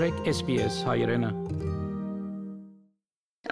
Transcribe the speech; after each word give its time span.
մաղթեք 0.00 0.28
SPS 0.32 0.76
հայրենը։ 0.88 1.28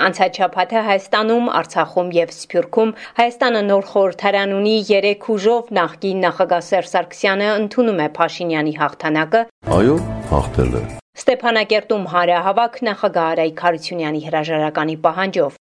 Անցած 0.05 0.39
շաբաթը 0.39 0.85
Հայաստանում, 0.87 1.51
Արցախում 1.59 2.13
եւ 2.17 2.33
Սփյուռքում 2.37 2.93
Հայաստանը 3.19 3.63
նոր 3.69 3.85
խորհրդարան 3.91 4.55
ունի 4.57 4.75
3 4.93 5.29
ուժով 5.35 5.69
նախկին 5.81 6.25
նախագահ 6.25 6.65
Սերժ 6.71 6.91
Սարգսյանը 6.95 7.51
ընդունում 7.59 8.01
է 8.01 8.09
Փաշինյանի 8.17 8.75
հաղթանակը։ 8.81 9.45
Այո, 9.77 10.01
հաղթել 10.33 10.73
է։ 10.81 10.85
Ստեփանակերտում 11.19 12.11
հարահավաք 12.17 12.83
նախագահ 12.89 13.33
Արայք 13.37 13.65
Խարությունյանի 13.65 14.21
հրաժարականի 14.29 15.01
պահանջով։ 15.05 15.58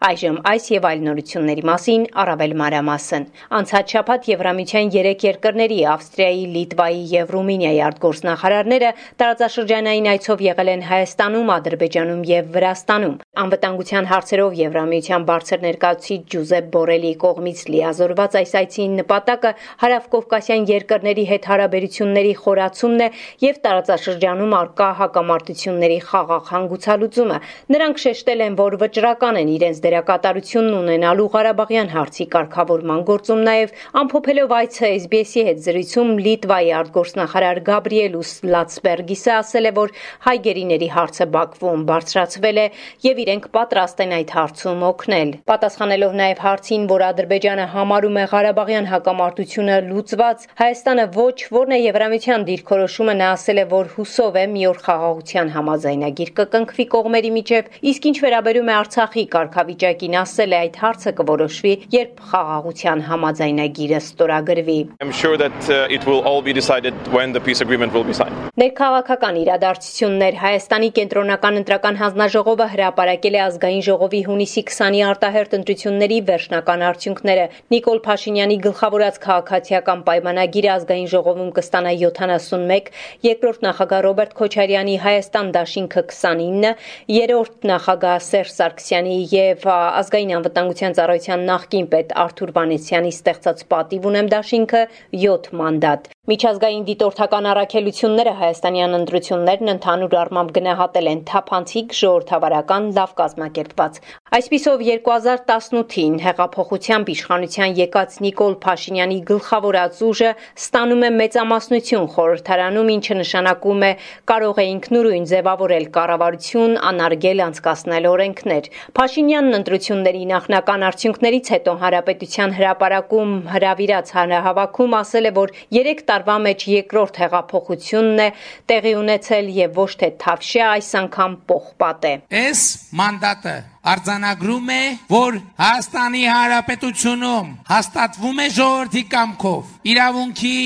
Այժմ 0.00 0.36
այս 0.48 0.66
եւ 0.72 0.86
այլ 0.88 1.00
նորությունների 1.04 1.62
մասին 1.68 2.04
առավել 2.22 2.52
մանրամասն։ 2.56 3.24
Անցած 3.56 3.90
շաբաթ 3.92 4.28
Եվրամիության 4.30 4.92
3 4.94 5.24
երկրների 5.26 5.76
Ավստրիայի, 5.94 6.46
Լիտվայի 6.54 7.02
եւ 7.10 7.32
Ռումինիայի 7.34 7.80
արտգործնախարարները 7.86 8.92
տարածաշրջանային 9.20 10.08
այցով 10.12 10.44
եղել 10.46 10.70
են 10.72 10.84
Հայաստանում, 10.88 11.52
Ադրբեջանում 11.56 12.22
եւ 12.30 12.48
Վրաստանում։ 12.56 13.18
Անվտանգության 13.44 14.08
հարցերով 14.12 14.56
Եվրամիության 14.60 15.26
բարձր 15.28 15.60
ներկայացուցիչ 15.68 16.20
Ջուզեպ 16.32 16.72
Բորելի 16.80 17.12
կողմից 17.20 17.60
լիազորված 17.76 18.40
այս 18.40 18.56
այցի 18.60 18.88
նպատակը 18.96 19.52
հարավկովկասյան 19.84 20.66
երկրների 20.72 21.24
հետ 21.34 21.50
հարաբերությունների 21.52 22.32
խորացումն 22.40 23.04
է 23.04 23.10
եւ 23.44 23.60
տարածաշրջանում 23.68 24.56
արկա 24.64 24.88
հակամարտությունների 25.04 26.00
խաղաղ 26.08 26.50
հանգուցալուծումը։ 26.56 27.38
Նրանք 27.76 28.04
շեշտել 28.08 28.46
են, 28.48 28.60
որ 28.64 28.80
վճռական 28.80 29.40
են 29.44 29.54
իրենց 29.60 29.86
դերակատարությունն 29.90 30.74
ունենալու 30.76 31.26
Ղարաբաղյան 31.34 31.88
հարցի 31.90 32.24
կարգավորման 32.30 33.00
գործում 33.08 33.40
նաև 33.46 33.72
ամփոփելով 34.00 34.52
այցը 34.60 34.90
SBS-ի 35.00 35.42
հետ 35.48 35.62
զրույցում 35.64 36.10
Լիտվայի 36.26 36.70
արտգործնախարար 36.80 37.60
Գաբրիելուս 37.66 38.30
Լացբերգիսը 38.54 39.32
ասել 39.34 39.66
է, 39.70 39.72
որ 39.80 39.94
հայ 40.26 40.36
գերիների 40.46 40.88
հարցը 40.94 41.26
Բաքվում 41.34 41.82
բարձրացվել 41.90 42.60
է 42.60 42.66
եւ 43.06 43.20
իրենք 43.24 43.48
պատրաստ 43.56 44.02
են 44.04 44.14
այդ 44.20 44.34
հարցում 44.36 44.84
օգնել։ 44.90 45.30
Պատասխանելով 45.50 46.14
նաև 46.20 46.42
հարցին, 46.46 46.86
որ 46.90 47.04
Ադրբեջանը 47.10 47.66
համարում 47.74 48.20
է 48.20 48.24
Ղարաբաղյան 48.30 48.90
հակամարտությունը 48.94 49.76
լուծված, 49.90 50.46
Հայաստանը 50.60 51.06
ոչ, 51.18 51.36
որն 51.58 51.74
է 51.74 51.80
Եվրամիության 51.80 52.46
դիրքորոշումը 52.50 53.14
նա 53.20 53.30
ասել 53.34 53.60
է, 53.64 53.66
որ 53.74 53.92
հուսով 53.96 54.40
է 54.40 54.46
մի 54.54 54.64
օր 54.70 54.80
խաղաղության 54.86 55.52
համաձայնագիր 55.56 56.34
կկնքվի 56.40 56.86
կողմերի 56.94 57.30
միջև, 57.40 57.70
իսկ 57.90 58.08
ինչ 58.10 58.16
վերաբերում 58.20 58.70
է 58.70 58.74
Արցախի 58.80 59.24
կարգավիճ 59.34 59.79
վիճակին 59.80 60.16
ասել 60.20 60.52
է 60.52 60.58
այդ 60.60 60.74
հարցը 60.80 61.12
կորոշվի, 61.20 61.72
երբ 61.94 62.20
խաղաղության 62.30 63.04
համաձայնագիրը 63.08 64.00
ստորագրվի։ 64.04 64.78
I'm 65.00 65.12
sure 65.12 65.40
that 65.40 65.70
uh, 65.70 65.86
it 65.88 66.04
will 66.06 66.20
all 66.20 66.42
be 66.42 66.52
decided 66.52 66.94
when 67.08 67.32
the 67.32 67.40
peace 67.40 67.62
agreement 67.62 67.92
will 67.94 68.04
be 68.04 68.12
signed. 68.12 68.49
Ներքաղաքական 68.58 69.36
իրադարձություններ 69.38 70.36
Հայաստանի 70.40 70.86
կենտրոնական 70.96 71.58
ընտրական 71.60 71.98
հանձնաժողովը 72.00 72.66
հրապարակել 72.72 73.36
է 73.38 73.40
ազգային 73.44 73.84
ժողովի 73.86 74.22
հունիսի 74.26 74.64
20-ի 74.70 75.02
արտահերտ 75.06 75.54
ընտրությունների 75.58 76.18
վերջնական 76.30 76.82
արդյունքները։ 76.88 77.44
Նիկոլ 77.74 78.00
Փաշինյանի 78.06 78.56
գլխավորած 78.66 79.20
քաղաքացիական 79.26 80.02
պայմանագիրը 80.10 80.72
ազգային 80.74 81.08
ժողովում 81.14 81.52
կստանա 81.60 81.94
71, 82.02 82.90
երկրորդ 83.30 83.64
նախագահ 83.70 84.04
Ռոբերտ 84.10 84.34
Քոչարյանի 84.42 84.96
Հայաստան 85.06 85.54
դաշինքը 85.54 86.04
29, 86.10 86.74
երրորդ 87.20 87.70
նախագահ 87.70 88.18
Սերժ 88.30 88.54
Սարգսյանի 88.58 89.16
եւ 89.30 89.68
ազգային 89.78 90.34
անվտանգության 90.40 90.98
ծառայության 90.98 91.46
նախկին 91.54 91.90
պետ 91.94 92.16
Արթուր 92.26 92.54
Վանեսյանի 92.58 93.14
ստեղծած 93.14 93.66
պատիվ 93.70 94.10
ունեմ 94.10 94.34
դաշինքը 94.34 94.86
7 95.30 95.54
մանդատ։ 95.62 96.10
Միջազգային 96.30 96.82
դիտորդական 96.86 97.46
առաքելությունները 97.50 98.32
հայաստանյան 98.40 98.92
ընտրություններն 98.98 99.70
ընդհանուր 99.72 100.12
առմամբ 100.20 100.52
գնահատել 100.58 101.08
են 101.12 101.22
թափանցիկ 101.30 101.96
ժողովրդավարական 102.00 102.86
լավ 102.98 103.14
կազմակերպված։ 103.20 103.98
Այսպիսով 104.30 104.82
2018-ին 104.86 106.12
հեղափոխությամբ 106.22 107.08
իշխանության 107.10 107.72
եկած 107.74 108.12
Նիկոլ 108.22 108.52
Փաշինյանի 108.62 109.16
գլխավորած 109.26 110.02
ուժը 110.06 110.28
ստանում 110.60 111.02
է 111.02 111.10
մեծամասնություն 111.16 112.06
խորհրդարանում, 112.14 112.92
ինչը 112.94 113.16
նշանակում 113.20 113.82
է 113.88 113.90
կարող 114.30 114.60
է 114.62 114.66
ինքնուրույն 114.74 115.26
ձևավորել 115.32 115.88
կառավարություն, 115.96 116.76
անարգել 116.90 117.42
անցկасնել 117.48 118.06
օրենքներ։ 118.12 118.70
Փաշինյանն 119.00 119.58
ընտրությունների 119.58 120.22
նախնական 120.30 120.86
արդյունքներից 120.90 121.50
հետո 121.58 121.74
հանրապետության 121.82 122.56
հրապարակում 122.60 123.34
հրավիրած 123.50 124.14
հանրահավաքում 124.20 124.96
ասել 125.00 125.26
է, 125.26 125.34
որ 125.42 125.54
3 125.80 126.06
տարվա 126.12 126.38
մեջ 126.46 126.68
երկրորդ 126.76 127.20
հեղափոխությունն 127.24 128.24
է 128.28 128.30
տեղի 128.70 128.94
ունեցել 129.02 129.52
եւ 129.58 129.82
ոչ 129.82 129.90
թե 130.04 130.14
թավշյա 130.22 130.72
այս 130.78 130.94
անգամ 131.02 131.36
պողպատ 131.50 132.10
է։ 132.14 132.16
Այս 132.46 132.64
մանդատը 132.94 133.58
արձանագրում 133.80 134.70
է, 134.74 134.82
որ 135.08 135.38
Հայաստանի 135.60 136.24
Հանրապետությունում 136.28 137.52
հաստատվում 137.70 138.40
է 138.44 138.48
ժողովրդի 138.56 139.02
կամքով 139.14 139.90
իրավունքի 139.92 140.58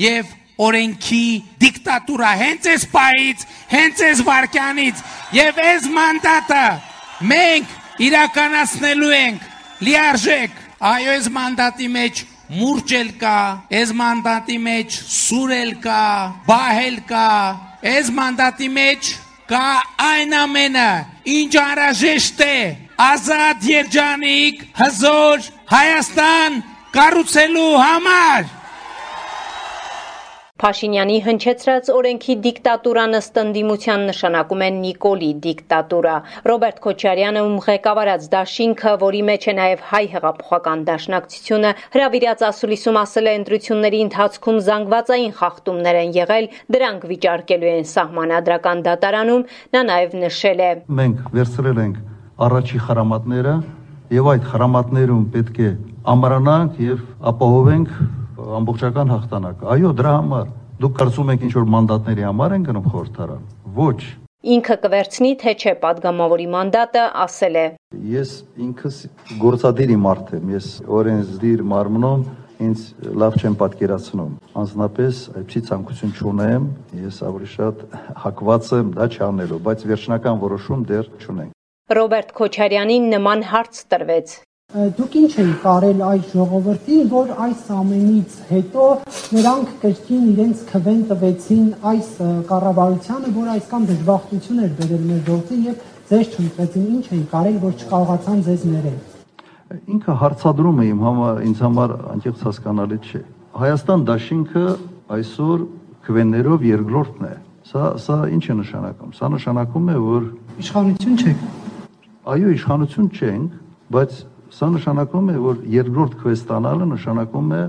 եւ 0.00 0.34
օրենքի 0.60 1.26
դիկտատուրա 1.64 2.30
հենց 2.40 2.68
այս 2.70 2.84
պայից, 2.94 3.44
հենց 3.74 4.02
այս 4.10 4.22
վարքյանից 4.28 5.04
եւ 5.34 5.60
այս 5.70 5.88
մանդատը 5.96 6.64
մենք 7.30 7.78
իրականացնելու 8.06 9.14
ենք 9.18 9.48
լիարժեք 9.88 10.60
այո 10.90 11.14
այս 11.16 11.30
մանդատի 11.36 11.88
մեջ 11.96 12.22
մուրճ 12.50 12.92
էլ 12.98 13.10
կա, 13.20 13.38
այս 13.80 13.90
մանդատի 13.98 14.56
մեջ 14.64 14.94
սուր 15.14 15.52
էլ 15.54 15.74
կա, 15.84 16.04
բահ 16.48 16.78
էլ 16.86 16.96
կա, 17.10 17.26
այս 17.90 18.08
մանդատի 18.16 18.70
մեջ 18.74 19.10
կա 19.50 19.68
այն 20.06 20.34
ամենը, 20.40 20.90
ինչ 21.26 21.52
անհրաժեշտ 21.58 22.42
է 22.46 22.56
ազատ 23.02 23.64
երջանիկ 23.66 24.60
հզոր 24.78 25.48
Հայաստան 25.70 26.58
կառուցելու 26.94 27.72
համար 27.80 28.48
Փաշինյանի 30.60 31.14
հնչեցրած 31.24 31.86
օրենքի 31.96 32.34
դիկտատուրան 32.44 33.16
ըստ 33.16 33.38
ընդդիմության 33.40 34.02
նշանակում 34.10 34.64
է 34.66 34.68
Նիկոլի 34.80 35.28
դիկտատուրա։ 35.46 36.16
Ռոբերտ 36.50 36.82
Քոչարյանը 36.84 37.44
ում 37.46 37.54
ղեկավարած 37.64 38.26
դաշինքը, 38.34 38.92
որի 39.00 39.22
մեջ 39.30 39.46
է 39.48 39.54
նաև 39.56 39.86
հայ 39.92 40.02
հեղափոխական 40.16 40.84
դաշնակցությունը, 40.90 41.70
հրավիրած 41.96 42.44
ասուլիսում 42.50 43.00
ասել 43.00 43.30
է 43.30 43.34
ընտրությունների 43.40 44.02
ընթացքում 44.04 44.60
զանգվածային 44.68 45.34
խախտումներ 45.40 46.00
են 46.04 46.14
եղել, 46.20 46.50
դրանք 46.76 47.08
վիճարկելու 47.08 47.72
են 47.80 47.90
սահմանադրական 47.96 48.84
դատարանում, 48.84 49.48
նա 49.72 49.84
նաև 49.88 50.16
նշել 50.28 50.60
է. 50.60 50.70
Մենք 51.00 51.26
վերցրել 51.40 51.84
ենք 51.88 52.00
առաջի 52.50 52.84
խրամատները 52.84 53.58
եւ 54.20 54.32
այդ 54.36 54.48
խրամատներում 54.52 55.26
պետք 55.40 55.60
է 55.64 55.74
ամրանանք 56.10 56.80
եւ 56.90 57.04
ապահովենք 57.32 57.92
ամբողջական 58.60 59.12
հաղթանակ։ 59.14 59.62
Այո, 59.74 59.92
դրա 60.00 60.16
համար։ 60.16 60.50
Դուք 60.80 60.98
կարծում 61.00 61.30
եք 61.34 61.46
ինչ 61.46 61.52
որ 61.58 61.70
մանդատների 61.74 62.26
համար 62.26 62.56
են 62.56 62.66
գնում 62.70 62.90
խորհրդարան։ 62.90 63.42
Ոչ։ 63.76 64.00
Ինքը 64.40 64.76
կվերցնի 64.80 65.30
թե 65.40 65.52
չէ 65.60 65.72
падգամավորի 65.82 66.46
մանդատը, 66.54 67.02
ասել 67.24 67.56
է։ 67.60 67.64
Ես 68.08 68.30
ինքս 68.64 69.00
գործադիրի 69.42 69.98
մարդ 70.00 70.30
եմ, 70.38 70.54
ես 70.56 70.68
օրենսդիր 71.00 71.64
մարմնում 71.74 72.22
ինձ 72.64 72.80
լավ 73.20 73.36
չեմ 73.40 73.54
պատկերացնում։ 73.60 74.32
Անձնապես 74.60 75.20
այդպիսի 75.40 75.62
ցանկություն 75.68 76.16
չունեմ, 76.16 76.66
ես 77.04 77.20
ավելի 77.28 77.48
շատ 77.54 77.84
հակված 78.24 78.70
եմ 78.80 78.92
դա 78.96 79.06
չանելու, 79.16 79.60
բայց 79.68 79.84
վերջնական 79.90 80.40
որոշում 80.44 80.84
դեռ 80.90 81.10
չունենք։ 81.20 81.56
Ռոբերտ 82.00 82.34
Քոչարյանին 82.40 83.08
նման 83.16 83.44
հարց 83.50 83.80
տրվեց։ 83.90 84.34
Դուք 84.70 85.14
ինչ 85.18 85.30
եք 85.42 85.54
կարել 85.64 86.02
այս 86.06 86.26
ժողովրդին, 86.30 87.06
որ 87.10 87.30
այս 87.42 87.62
ամենից 87.74 88.34
հետո 88.50 88.84
նրանք 89.34 89.72
կրկին 89.82 90.28
իրենց 90.30 90.60
քվեն 90.68 91.00
տվեցին 91.10 91.64
այս 91.90 92.10
կառավարությանը, 92.50 93.32
որ 93.34 93.48
այսքան 93.56 93.88
դժբախտություն 93.90 94.62
էր 94.62 94.70
բերել 94.78 95.02
մեր 95.10 95.24
գործին 95.26 95.66
եւ 95.66 95.82
ձեզ 96.12 96.30
չընտրեցին, 96.38 96.86
ինչ 96.94 97.04
եք 97.18 97.26
կարել, 97.34 97.58
որ 97.66 97.74
չկարողացան 97.80 98.46
ձեզ 98.46 98.62
ներել։ 98.70 98.96
Ինքը 99.90 100.18
հարցադրում 100.22 100.78
է 100.78 100.88
իմ 100.90 101.04
համար 101.10 101.44
ինձ 101.50 101.66
համար 101.66 101.98
անկեղծ 102.14 102.40
հասկանալի 102.46 103.02
չէ։ 103.10 103.26
Հայաստան 103.58 104.00
դաշինքը 104.06 104.66
այսօր 105.18 105.68
քվեններով 106.06 106.66
երկրորդն 106.70 107.26
է։ 107.26 107.36
Սա 107.70 107.94
սա 108.06 108.16
ինչ 108.38 108.44
է 108.46 108.54
նշանակում։ 108.62 109.14
Սա 109.18 109.34
նշանակում 109.34 109.90
է, 109.90 110.02
որ 110.06 110.26
իշխանություն 110.62 111.18
չեք։ 111.20 111.46
Այո, 112.30 112.50
իշխանություն 112.54 113.08
չենք, 113.10 113.58
բայց 113.94 114.20
Սա 114.50 114.68
նշանակում 114.74 115.28
է, 115.30 115.34
որ 115.44 115.58
երկրորդ 115.70 116.14
քվեստանալը 116.20 116.86
նշանակում 116.90 117.50
է 117.54 117.62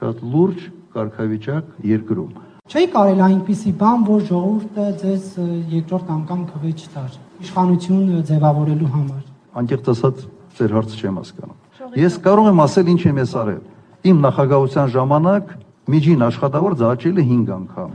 շատ 0.00 0.24
լուրջ 0.32 0.64
կարգավիճակ 0.96 1.70
երկրում։ 1.90 2.32
Չէի 2.66 2.88
կարել 2.96 3.20
այնպիսի 3.26 3.72
բան, 3.80 4.04
որ 4.06 4.24
ժողովուրդը 4.30 4.86
ձեզ 5.02 5.28
երկրորդ 5.76 6.08
անգամ 6.16 6.40
քվե 6.50 6.72
չտար 6.76 7.20
իշխանություն 7.46 8.08
ձևավորելու 8.30 8.90
համար։ 8.96 9.22
Անկեղծ 9.60 9.90
ասած, 9.92 10.24
ձեր 10.56 10.74
հարցը 10.76 11.00
չեմ 11.00 11.20
հասկանում։ 11.20 12.00
Ես 12.00 12.18
կարող 12.26 12.50
եմ 12.50 12.62
ասել 12.66 12.90
ինչ 12.92 13.02
եմ 13.06 13.20
ես 13.22 13.34
արել։ 13.40 13.62
Իմ 14.06 14.20
նախագահության 14.26 14.92
ժամանակ 14.96 15.54
Միջին 15.86 16.22
աշխատավորը 16.26 16.82
աճել 16.82 17.18
է 17.22 17.24
5 17.30 17.50
անգամ։ 17.56 17.90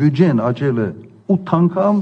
Բյուջեն 0.00 0.38
աճել 0.40 0.78
է 0.80 0.86
8 1.34 1.50
անգամ, 1.56 1.98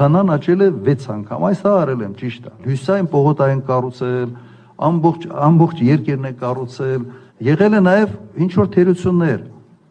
հնան 0.00 0.32
աճել 0.34 0.64
է 0.66 0.68
6 0.88 1.06
անգամ։ 1.14 1.46
Այս 1.48 1.62
հա 1.64 1.72
արել 1.80 2.02
եմ 2.04 2.12
ճիշտ 2.20 2.48
է։ 2.50 2.52
Հյուսային 2.66 3.08
պողոտային 3.14 3.62
կառուցել, 3.70 4.34
ամբողջ 4.76 5.26
ամբողջ 5.46 5.82
երկերն 5.86 6.28
է 6.28 6.32
կառուցել, 6.42 7.06
եղել 7.46 7.76
է 7.76 7.80
նաև 7.86 8.12
ինչ 8.44 8.52
որ 8.60 8.68
թերություններ։ 8.76 9.40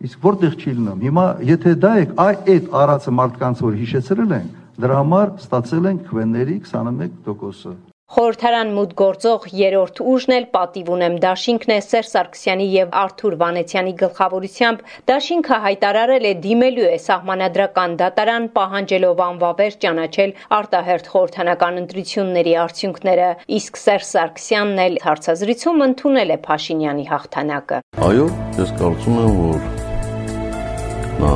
Իսկ 0.06 0.28
որտեղ 0.28 0.56
չի 0.60 0.76
լինում։ 0.76 1.04
Հիմա 1.08 1.26
եթե 1.50 1.76
դա 1.82 1.92
է 1.96 2.06
այ 2.26 2.36
այդ 2.54 2.72
արածը 2.84 3.16
մարդկանց 3.20 3.66
որ 3.66 3.78
հիշեցրել 3.82 4.38
են, 4.38 4.48
դրա 4.86 5.02
համար 5.02 5.36
ստացել 5.42 5.92
են 5.92 6.00
քվեների 6.06 6.58
21%-ը։ 6.68 7.95
Խորհրդարան 8.06 8.70
մուտք 8.76 8.92
գործող 9.00 9.46
երրորդ 9.58 10.00
ուժն 10.12 10.34
էլ 10.36 10.44
պատիվ 10.54 10.90
ունեմ 10.94 11.16
Դաշինքն 11.24 11.72
է 11.74 11.78
Սերժ 11.82 12.10
Սարգսյանի 12.12 12.66
եւ 12.70 12.92
Արթուր 13.02 13.36
Վանեցյանի 13.40 13.94
գլխավորությամբ 14.02 14.84
Դաշինքը 15.10 15.58
հայտարարել 15.64 16.28
է 16.30 16.34
դիմելու 16.44 16.86
է 16.86 17.00
սահմանադրական 17.06 17.96
դատարան 18.02 18.46
պահանջելով 18.60 19.24
անվավեր 19.26 19.78
ճանաչել 19.86 20.36
արտահերթ 20.60 21.10
խորհրդանական 21.16 21.80
ընտրությունների 21.82 22.54
արդյունքները 22.66 23.30
իսկ 23.58 23.80
Սերժ 23.86 24.06
Սարգսյանն 24.12 24.84
էլ 24.86 25.00
հարցազրույցում 25.08 25.82
ընդունել 25.88 26.36
է 26.36 26.38
Փաշինյանի 26.46 27.08
հաղթանակը 27.10 27.82
Այո, 28.06 28.30
ես 28.62 28.76
կարծում 28.84 29.18
եմ, 29.26 29.42
որ 29.48 29.66
նա 31.26 31.34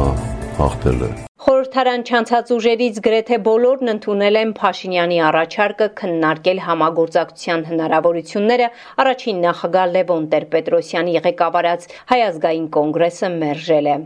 հաղթել 0.61 1.03
է 1.09 1.28
Խորհրդարան 1.39 2.01
չանցած 2.03 2.49
ուժերից 2.51 2.97
գրեթե 3.03 3.37
բոլորն 3.45 3.91
ընդունել 3.93 4.39
են 4.39 4.49
Փաշինյանի 4.57 5.19
առաջարկը 5.27 5.87
քննարկել 6.01 6.59
համագործակցության 6.65 7.63
հնարավորությունները 7.69 8.67
առաջին 9.03 9.39
նախագահ 9.45 9.87
Լևոն 9.95 10.27
Տեր-Պետրոսյանի 10.35 11.15
ղեկավարած 11.29 11.87
Հայազգային 12.11 12.67
կոնգրեսը 12.75 13.31
մերժել 13.39 13.91
է։ 13.95 13.97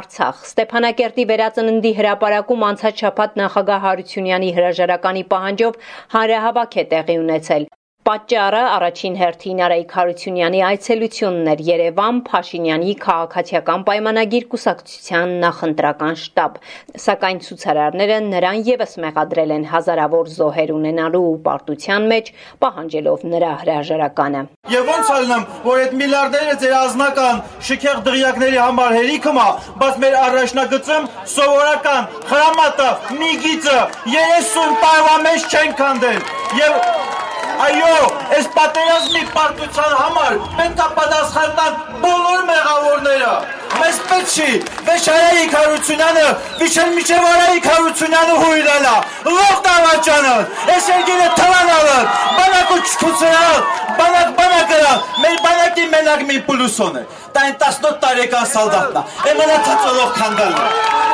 Արցախ. 0.00 0.44
Ստեփանակերտի 0.50 1.30
վերածննդի 1.30 1.92
հրապարակում 2.00 2.64
անցած 2.74 3.04
շաբաթ 3.06 3.42
նախագահ 3.46 3.84
Հարությունյանի 3.86 4.54
հրաժարականի 4.58 5.28
պահանջով 5.34 5.84
հանրահավաք 6.16 6.80
է 6.82 6.90
տեղի 6.94 7.22
ունեցել։ 7.26 7.70
Պատճառը 8.10 8.60
առաջին 8.66 9.16
հերթին 9.20 9.58
Արայիկ 9.62 9.92
Հարությունյանի 9.94 10.60
այցելությունն 10.66 11.50
էր 11.50 11.60
Երևան 11.66 12.16
Փաշինյանի 12.26 12.94
քաղաքացիական 13.04 13.84
պայմանագիր 13.86 14.46
կուսակցության 14.54 15.34
նախընտրական 15.44 16.18
շտաբ, 16.22 16.56
սակայն 17.04 17.38
ցուցարարները 17.46 18.16
նրան 18.24 18.64
եւս 18.66 18.96
մեղադրել 19.04 19.54
են 19.56 19.66
հազարավոր 19.74 20.32
զոհեր 20.40 20.72
ունենալու 20.74 21.22
ու 21.28 21.38
պարտության 21.46 22.08
մեջ, 22.10 22.32
պահանջելով 22.66 23.28
նրա 23.30 23.52
հրաժարականը։ 23.62 24.42
Եվ 24.74 24.90
ոնց 24.90 25.12
ալնեմ, 25.20 25.46
որ 25.70 25.84
այդ 25.84 25.94
միլիարդները 26.02 26.58
ձեր 26.64 26.74
ազնական 26.80 27.40
շքեղ 27.70 28.02
դղյակների 28.10 28.60
համար 28.64 28.98
հերիքը 28.98 29.36
մա, 29.38 29.46
բայց 29.84 30.02
մեր 30.02 30.18
առաջնագծում 30.24 31.08
սովորական 31.36 32.10
խրամատը, 32.32 32.90
միգիծը 33.22 33.78
30 34.18 34.76
տարվա 34.82 35.16
մեջ 35.30 35.48
չեն 35.54 35.78
կանդել։ 35.84 36.22
Եվ 36.58 37.08
Այո, 37.60 37.94
այս 38.36 38.46
պատերազմի 38.54 39.22
պարտության 39.34 39.90
համար 39.96 40.36
պետք 40.58 40.78
է 40.84 40.86
պատասխան 40.98 41.50
տան 41.58 41.74
բոլոր 42.04 42.44
մեղավորները։ 42.50 43.32
Մեզ 43.80 43.98
պետք 44.10 44.32
չի 44.36 44.46
Վեշարայի 44.86 45.44
Հարությունյանը, 45.54 46.24
վիշել 46.60 46.94
միջև 46.96 47.26
Արայի 47.32 47.62
Հարությունյանը 47.66 48.38
հույրանա, 48.44 48.94
լող 49.28 49.60
դավաճանը, 49.66 50.32
այս 50.76 50.88
երգերը 50.94 51.28
թվանալը, 51.40 51.98
բանակը 52.38 52.80
չքուցրալ, 52.88 53.62
բանակ 54.00 54.34
բանակը, 54.40 54.80
մեր 55.26 55.38
բանակի 55.46 55.88
մենակ 55.94 56.26
մի 56.32 56.42
պլուսոն 56.48 57.00
է։ 57.02 57.06
Դա 57.36 57.46
այն 57.46 57.56
18 57.68 58.02
տարեկան 58.06 58.50
սալդատնա, 58.56 59.06
էմենա 59.34 59.62
թծոլող 59.68 60.14
քանդալը։ 60.20 61.09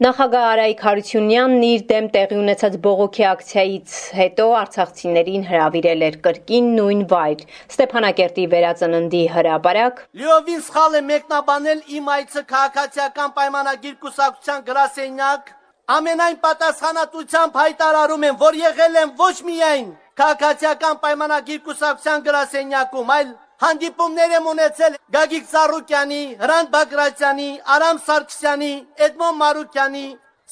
Նախագահ 0.00 0.44
Արայիկ 0.50 0.78
Հարությունյանն 0.80 1.64
իր 1.66 1.82
դեմ 1.90 2.06
տեղի 2.12 2.36
ունեցած 2.40 2.76
բողոքի 2.84 3.24
ակցիայից 3.30 3.96
հետո 4.16 4.44
արցախցիներին 4.60 5.42
հրավիրել 5.48 6.04
էր 6.06 6.16
կրկին 6.26 6.70
նույն 6.78 7.02
վայր՝ 7.10 7.42
Ստեփանակերտի 7.74 8.46
վերածննդի 8.54 9.20
հրապարակ։ 9.34 10.00
Լիովին 10.22 10.64
սխալ 10.70 10.96
է 10.96 11.02
մեկնաբանել 11.10 11.82
իմ 12.00 12.08
այցը 12.16 12.44
քաղաքացիական 12.54 13.36
պայմանագիր 13.36 14.00
կուսակցության 14.06 14.64
գրասենյակ։ 14.70 15.52
Ամենայն 16.00 16.40
պատասխանատվությամբ 16.48 17.60
հայտարարում 17.60 18.26
եմ, 18.30 18.40
որ 18.40 18.60
եղել 18.64 18.98
եմ 19.04 19.14
ոչ 19.20 19.36
միայն 19.50 19.94
քաղաքացիական 20.16 20.98
պայմանագիր 21.04 21.62
կուսակցության 21.68 22.26
գրասենյակում, 22.30 23.16
այլ 23.20 23.30
հանդիպումներ 23.60 24.34
եմ 24.38 24.46
ունեցել 24.50 24.94
Գագիկ 25.14 25.46
Ծառուկյանի, 25.50 26.20
Հրանտ 26.40 26.70
Բագրատյանի, 26.74 27.48
Արամ 27.74 27.98
Սարգսյանի, 28.06 28.72
Էդմոն 29.06 29.38
Մարուկյանի, 29.40 30.04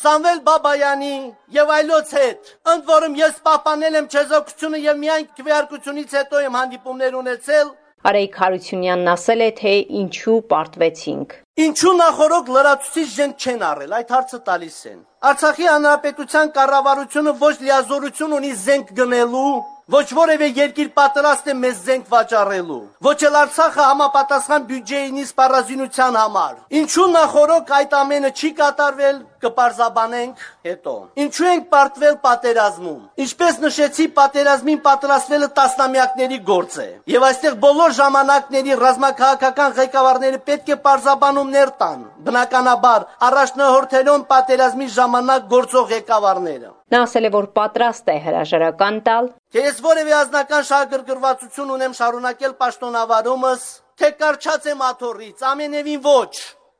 Սամվել 0.02 0.40
Բաբայանի 0.48 1.14
եւ 1.56 1.72
այլոց 1.78 2.14
հետ։ 2.18 2.50
Ընդ 2.74 2.84
որում 2.92 3.18
ես 3.18 3.40
պահպանել 3.48 3.98
եմ 3.98 4.08
չեզոքությունը 4.12 4.80
եւ 4.84 5.00
միայն 5.04 5.28
քվեարկությունից 5.38 6.16
հետո 6.18 6.42
եմ 6.48 6.58
հանդիպումներ 6.58 7.16
ունեցել 7.24 7.76
Արայիկ 8.08 8.36
Հարությունյանն 8.38 9.08
ասել 9.10 9.40
է, 9.42 9.46
թե 9.58 9.70
ինչու 10.00 10.36
պարտվեցինք։ 10.52 11.32
Ինչու 11.64 11.94
նախորոք 11.98 12.52
լրացուցիչ 12.54 13.06
ժենք 13.14 13.42
չեն 13.42 13.64
առել, 13.68 13.94
այդ 13.98 14.12
հարցը 14.14 14.38
տալիս 14.48 14.76
են։ 14.92 15.00
Արցախի 15.18 15.64
հանրապետության 15.66 16.50
կառավարությունը 16.54 17.32
ոչ 17.40 17.54
լիազորություն 17.64 18.34
ունի 18.36 18.50
զենք 18.60 18.92
գնելու, 18.98 19.50
ոչ 19.90 20.04
որևէ 20.14 20.48
երկիր 20.58 20.92
պատրաստ 20.94 21.46
է 21.50 21.54
մեզ 21.58 21.80
զենք 21.88 22.10
վաճառելու, 22.12 22.78
ոչ 23.06 23.16
էլ 23.26 23.38
Արցախը 23.40 23.86
համապատասխան 23.88 24.66
բյուջեինի 24.68 25.24
սպառազինության 25.30 26.18
համար։ 26.20 26.54
Ինչու 26.82 27.06
նախորոք 27.14 27.72
այդ 27.78 27.96
ամենը 27.98 28.30
չի 28.38 28.50
կատարվել, 28.58 29.18
կպարզաբանենք 29.42 30.44
հետո։ 30.68 30.94
Ինչու 31.24 31.48
ենք 31.48 31.66
պարտվել 31.72 32.14
պատերազմում։ 32.26 33.00
Ինչպես 33.24 33.58
նշեցի, 33.64 34.06
պատերազմին 34.18 34.80
պատրաստվելը 34.86 35.48
տասնամյակների 35.58 36.38
գործ 36.48 36.78
է։ 36.82 36.88
Եվ 37.14 37.26
այստեղ 37.28 37.58
բոլոր 37.64 37.94
ժամանակների 37.98 38.78
ռազմաքաղաքական 38.82 39.76
ղեկավարները 39.78 40.42
պետք 40.48 40.72
է 40.74 40.78
պարզաբանումներ 40.88 41.72
տան։ 41.78 42.02
Բնականաբար, 42.28 43.06
առաջնահորթելոն 43.28 44.26
պատերազմի 44.32 44.88
ժամանակ 45.08 45.44
գործող 45.48 45.86
ղեկավարները։ 45.88 46.70
Նա 46.92 46.98
ասել 47.04 47.24
է, 47.24 47.30
որ 47.32 47.46
պատրաստ 47.56 48.10
է 48.12 48.16
հրաժարական 48.24 48.98
տալ, 49.08 49.30
թե 49.54 49.64
ես 49.64 49.80
որևէ 49.88 50.12
ազնական 50.18 50.66
շահագրգռվածություն 50.68 51.72
ունեմ 51.76 51.96
շարունակել 51.98 52.54
պաշտոնավարումս, 52.60 53.64
թե 53.98 54.10
կարճած 54.20 54.68
եմ 54.68 54.84
աթոռից, 54.88 55.44
ամենևին 55.52 56.02
ոչ։ 56.04 56.32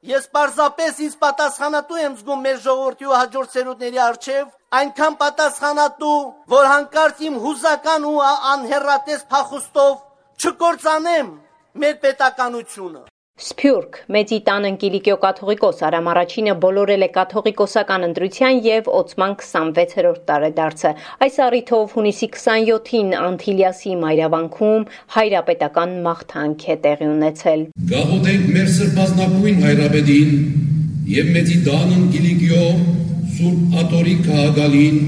Ես 0.09 0.29
պարզապես 0.37 1.01
ինձ 1.09 1.15
պատասխանատու 1.25 2.01
եմ 2.05 2.17
զգում 2.21 2.45
մեր 2.47 2.59
ժողովրդի 2.69 3.09
ու 3.09 3.19
հաջորդ 3.19 3.55
սերունդների 3.57 4.01
արչև, 4.09 4.53
այնքան 4.79 5.19
պատասխանատու, 5.25 6.17
որ 6.55 6.71
հանկարծ 6.73 7.23
իմ 7.29 7.43
հուզական 7.49 8.09
ու 8.13 8.17
անհերատես 8.53 9.29
փախուստով 9.33 9.95
չկործանեմ 10.39 11.37
մեր 11.83 12.03
պետականությունը։ 12.05 13.08
Սփյուռք. 13.39 13.97
Մեծի 14.11 14.37
տան 14.49 14.65
ընկիլիկյո 14.67 15.15
կաթողիկոս 15.23 15.83
Արամ 15.87 16.09
առաջինը 16.11 16.55
բոլորել 16.65 17.05
է 17.07 17.09
կաթողիկոսական 17.15 18.07
ընտրության 18.07 18.57
եւ 18.65 18.89
Օծման 18.99 19.37
26-րդ 19.43 20.25
տարեդարձը։ 20.31 20.93
Այս 21.27 21.39
առիթով 21.45 21.95
հունիսի 21.95 22.29
27-ին 22.35 23.15
Անտիլիասի 23.21 23.95
Մայրավանքում 24.03 24.89
հայրապետական 25.19 25.95
մաղթանք 26.09 26.67
է 26.67 26.79
տեղի 26.89 27.09
ունեցել։ 27.13 27.65
Գաղութենք 27.95 28.51
մեր 28.59 28.69
սրբազնապույն 28.75 29.65
հայրապետին 29.69 30.37
եւ 31.15 31.33
Մեծի 31.39 31.63
տան 31.71 31.97
ընկիլիկյո 32.01 32.67
Սուրբ 33.39 33.81
Ատորի 33.85 34.19
քաղաքալին 34.27 35.01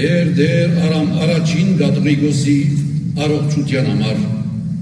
դեր 0.00 0.34
դեր 0.40 0.76
Արամ 0.88 1.16
առաջին 1.28 1.72
կաթողիկոսի 1.84 2.60
առողջության 3.20 3.90
համար 3.90 4.39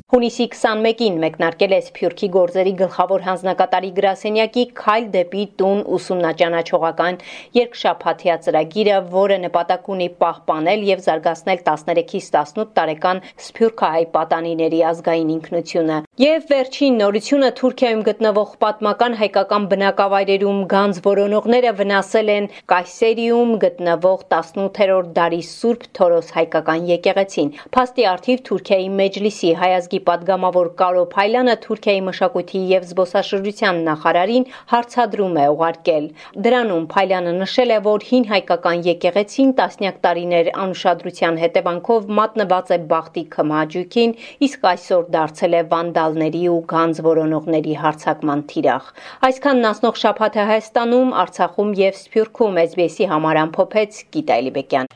Հունիսի 0.09 0.45
21-ին 0.53 1.17
մեկնարկել 1.21 1.73
է 1.77 1.79
Սփյուռքի 1.85 2.29
գործերի 2.33 2.71
գլխավոր 2.79 3.25
հանձնակատարի 3.27 3.89
գրասենյակի 3.99 4.63
«Քայլ 4.79 5.09
դեպի 5.17 5.43
տուն» 5.61 5.83
ուսումնաճանաչողական 5.97 7.19
երկշաբաթյա 7.59 8.37
ծրագիրը, 8.47 8.95
որը 9.13 9.37
նպատակ 9.43 9.91
ունի 9.95 10.07
պահպանել 10.25 10.87
եւ 10.89 11.03
զարգացնել 11.09 11.61
13-ից 11.67 12.31
18 12.41 12.73
տարեկան 12.79 13.21
սփյուռքահայ 13.49 14.07
պատանիների 14.17 14.81
ազգային 14.93 15.35
ինքնությունը։ 15.37 16.01
Եվ 16.25 16.49
վերջին 16.55 16.99
նորությունը 17.05 17.53
Թուրքիայում 17.61 18.03
գտնվող 18.09 18.57
պատմական 18.65 19.19
հայկական 19.21 19.69
բնակավայրերում 19.75 20.65
գանձ 20.73 21.03
որոնողները 21.05 21.75
վնասել 21.83 22.33
են 22.39 22.51
Կայսերիում 22.73 23.55
գտնվող 23.69 24.25
18-րդ 24.33 25.13
դարի 25.21 25.45
Սուրբ 25.53 25.87
Թորոս 26.01 26.35
հայկական 26.39 26.91
եկեղեցին։ 26.95 27.55
Փաստի 27.77 28.11
արդիվ 28.17 28.45
Թուրքիայի 28.49 28.91
Մեջլիսի 28.99 29.55
հայազգի 29.63 29.98
բանակի 29.99 30.07
падգամավոր 30.07 30.69
Կարո 30.79 31.03
Փայլյանը 31.13 31.55
Թուրքիայի 31.63 32.01
մշակույթի 32.07 32.61
եւ 32.71 32.83
զբոսաշրջության 32.89 33.77
նախարարին 33.89 34.45
հարցադրում 34.73 35.37
է 35.43 35.47
ուղարկել։ 35.55 36.05
Դրանում 36.47 36.87
Փայլյանը 36.93 37.33
նշել 37.39 37.71
է, 37.75 37.79
որ 37.89 38.07
հին 38.09 38.25
հայկական 38.33 38.79
եկեղեցին 38.89 39.51
տասնյակ 39.59 39.97
տարիներ 40.07 40.51
անուշադրության 40.63 41.39
հետևանքով 41.43 42.09
մատնված 42.19 42.67
է 42.69 42.79
բախտի 42.93 43.25
քմաճուկին, 43.35 44.15
իսկ 44.49 44.67
այսօր 44.73 45.05
դարձել 45.19 45.55
է 45.59 45.63
վանդալների 45.73 46.45
ու 46.55 46.63
գանձվորոնողների 46.73 47.75
հարցակման 47.83 48.41
թիրախ։ 48.53 48.91
Այսքանն 49.29 49.71
ասնող 49.73 50.03
շփաթը 50.05 50.49
Հայաստանում, 50.53 51.15
Արցախում 51.25 51.71
եւ 51.83 52.03
Սփյուռքում 52.03 52.61
SBS-ի 52.69 53.09
համար 53.13 53.43
ամփոփեց 53.45 54.03
Գիտալիբեկյան։ 54.19 54.93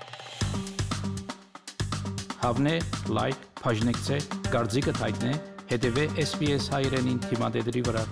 Հավնե 2.43 2.77
լայք 3.17 3.52
բաժնեկցե, 3.63 4.21
դարձիկը 4.51 4.95
թայտնե, 4.99 5.33
հետեւե 5.73 6.07
SBS 6.27 6.71
հայրենին 6.75 7.21
թիմադեդի 7.31 7.89
վրա։ 7.89 8.07